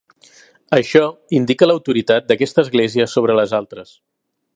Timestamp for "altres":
3.59-3.93